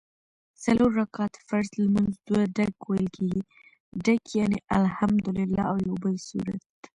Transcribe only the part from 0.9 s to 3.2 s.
رکعته فرض لمونځ دوه ډک ویل